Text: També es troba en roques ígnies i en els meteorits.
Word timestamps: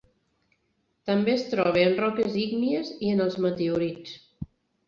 També 1.09 1.33
es 1.33 1.43
troba 1.51 1.83
en 1.83 1.93
roques 2.05 2.39
ígnies 2.47 2.91
i 3.09 3.15
en 3.17 3.23
els 3.27 3.39
meteorits. 3.47 4.19